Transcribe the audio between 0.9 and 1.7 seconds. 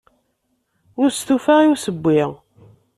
Ur stufaɣ i